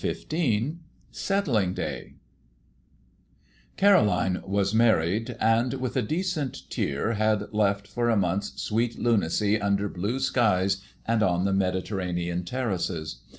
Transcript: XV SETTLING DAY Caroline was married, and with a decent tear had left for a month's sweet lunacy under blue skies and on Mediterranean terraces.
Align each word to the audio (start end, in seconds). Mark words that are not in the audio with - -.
XV 0.03 0.77
SETTLING 1.11 1.75
DAY 1.75 2.15
Caroline 3.77 4.41
was 4.43 4.73
married, 4.73 5.37
and 5.39 5.75
with 5.75 5.95
a 5.95 6.01
decent 6.01 6.67
tear 6.71 7.13
had 7.13 7.53
left 7.53 7.87
for 7.87 8.09
a 8.09 8.17
month's 8.17 8.59
sweet 8.63 8.97
lunacy 8.97 9.61
under 9.61 9.87
blue 9.87 10.17
skies 10.19 10.81
and 11.05 11.21
on 11.21 11.55
Mediterranean 11.55 12.43
terraces. 12.43 13.17